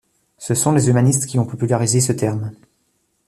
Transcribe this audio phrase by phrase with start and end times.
[0.39, 2.53] Ce sont les humanistes qui ont popularisé ce terme.